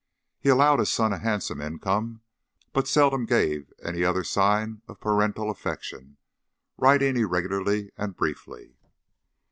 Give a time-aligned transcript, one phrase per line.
[0.39, 2.21] He allowed his son a handsome income,
[2.73, 6.17] but seldom gave any other sign of parental affection
[6.75, 8.79] writing irregularly and briefly.